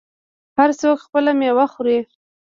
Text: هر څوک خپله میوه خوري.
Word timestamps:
هر 0.57 0.69
څوک 0.79 0.97
خپله 1.05 1.31
میوه 1.39 1.65
خوري. 1.73 1.99